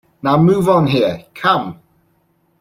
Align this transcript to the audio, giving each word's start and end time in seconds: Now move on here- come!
Now 0.23 0.35
move 0.35 0.67
on 0.67 0.87
here- 0.87 1.27
come! 1.35 1.79